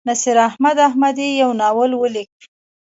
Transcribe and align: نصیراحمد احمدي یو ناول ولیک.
نصیراحمد 0.09 0.77
احمدي 0.87 1.27
یو 1.41 1.51
ناول 1.61 1.91
ولیک. 1.95 2.33